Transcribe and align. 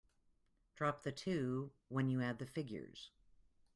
Drop 0.73 1.03
the 1.03 1.11
two 1.11 1.73
when 1.89 2.09
you 2.09 2.23
add 2.23 2.39
the 2.39 2.45
figures. 2.47 3.11